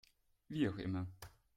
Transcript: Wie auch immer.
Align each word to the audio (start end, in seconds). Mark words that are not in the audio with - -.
Wie 0.47 0.67
auch 0.67 0.77
immer. 0.79 1.05